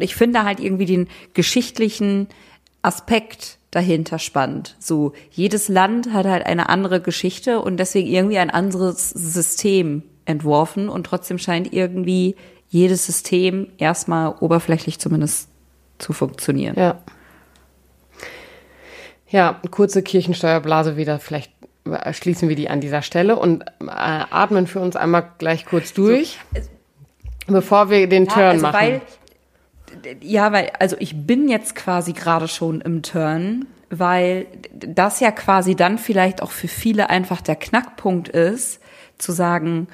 [0.00, 2.26] ich finde halt irgendwie den geschichtlichen
[2.82, 4.76] Aspekt dahinter spannend.
[4.80, 10.88] So, jedes Land hat halt eine andere Geschichte und deswegen irgendwie ein anderes System entworfen
[10.88, 12.36] und trotzdem scheint irgendwie
[12.72, 15.48] jedes System erstmal oberflächlich zumindest
[15.98, 16.74] zu funktionieren.
[16.76, 16.98] Ja.
[19.28, 21.18] Ja, kurze Kirchensteuerblase wieder.
[21.18, 21.52] Vielleicht
[22.12, 26.38] schließen wir die an dieser Stelle und äh, atmen für uns einmal gleich kurz durch,
[27.46, 28.74] so, bevor wir den ja, Turn also machen.
[28.74, 29.00] Weil,
[30.20, 35.74] ja, weil, also ich bin jetzt quasi gerade schon im Turn, weil das ja quasi
[35.74, 38.80] dann vielleicht auch für viele einfach der Knackpunkt ist,
[39.18, 39.88] zu sagen,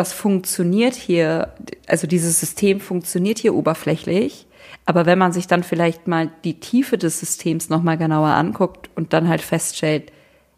[0.00, 1.52] das funktioniert hier,
[1.86, 4.46] also dieses System funktioniert hier oberflächlich,
[4.86, 9.12] aber wenn man sich dann vielleicht mal die Tiefe des Systems nochmal genauer anguckt und
[9.12, 10.10] dann halt feststellt,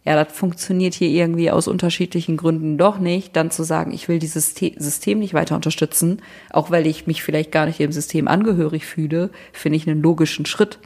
[0.05, 4.21] ja, das funktioniert hier irgendwie aus unterschiedlichen Gründen doch nicht, dann zu sagen, ich will
[4.21, 8.87] dieses System nicht weiter unterstützen, auch weil ich mich vielleicht gar nicht dem System angehörig
[8.87, 10.79] fühle, finde ich einen logischen Schritt.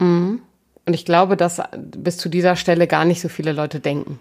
[0.00, 0.42] Mhm.
[0.86, 4.18] Und ich glaube, dass bis zu dieser Stelle gar nicht so viele Leute denken.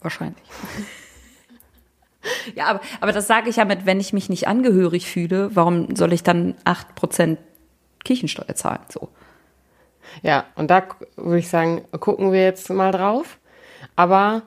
[0.00, 0.42] Wahrscheinlich.
[2.54, 5.96] ja, aber, aber das sage ich ja mit, wenn ich mich nicht angehörig fühle, warum
[5.96, 7.36] soll ich dann 8%
[8.04, 8.80] Kirchensteuer zahlen?
[8.88, 9.08] So.
[10.22, 10.84] Ja, und da
[11.16, 13.38] würde ich sagen, gucken wir jetzt mal drauf.
[13.96, 14.42] Aber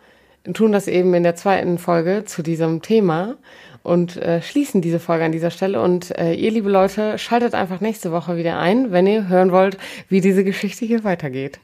[0.54, 3.36] tun das eben in der zweiten Folge zu diesem Thema
[3.84, 5.82] und äh, schließen diese Folge an dieser Stelle.
[5.82, 9.78] Und äh, ihr, liebe Leute, schaltet einfach nächste Woche wieder ein, wenn ihr hören wollt,
[10.10, 11.60] wie diese Geschichte hier weitergeht.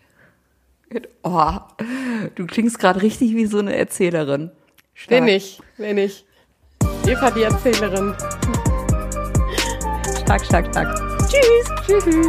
[1.23, 1.51] Oh,
[2.35, 4.51] du klingst gerade richtig wie so eine Erzählerin.
[4.93, 5.25] Stark.
[5.25, 6.25] Bin ich, bin ich.
[7.05, 8.15] Eva, die Erzählerin.
[10.21, 10.95] Stark, stark, stark.
[11.27, 11.67] Tschüss.
[11.85, 12.27] Tschüss.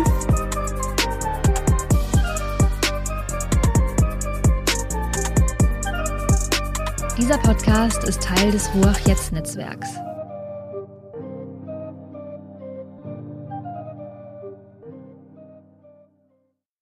[7.17, 9.89] Dieser Podcast ist Teil des Ruach Jetzt Netzwerks.